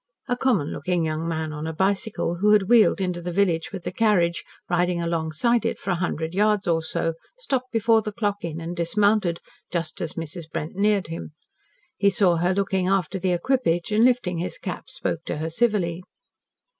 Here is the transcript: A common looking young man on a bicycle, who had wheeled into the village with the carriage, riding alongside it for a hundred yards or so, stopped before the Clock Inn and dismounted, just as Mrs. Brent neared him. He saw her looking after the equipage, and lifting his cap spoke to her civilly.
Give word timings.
A 0.27 0.35
common 0.35 0.69
looking 0.69 1.05
young 1.05 1.27
man 1.27 1.53
on 1.53 1.67
a 1.67 1.73
bicycle, 1.73 2.37
who 2.37 2.53
had 2.53 2.67
wheeled 2.67 2.99
into 2.99 3.21
the 3.21 3.31
village 3.31 3.71
with 3.71 3.83
the 3.83 3.91
carriage, 3.91 4.43
riding 4.67 4.99
alongside 4.99 5.63
it 5.63 5.77
for 5.77 5.91
a 5.91 6.01
hundred 6.01 6.33
yards 6.33 6.65
or 6.65 6.81
so, 6.81 7.13
stopped 7.37 7.71
before 7.71 8.01
the 8.01 8.11
Clock 8.11 8.37
Inn 8.41 8.59
and 8.59 8.75
dismounted, 8.75 9.39
just 9.71 10.01
as 10.01 10.13
Mrs. 10.13 10.49
Brent 10.51 10.73
neared 10.75 11.09
him. 11.09 11.33
He 11.97 12.09
saw 12.09 12.37
her 12.37 12.51
looking 12.51 12.87
after 12.87 13.19
the 13.19 13.33
equipage, 13.33 13.91
and 13.91 14.03
lifting 14.03 14.39
his 14.39 14.57
cap 14.57 14.89
spoke 14.89 15.23
to 15.25 15.37
her 15.37 15.51
civilly. 15.51 16.01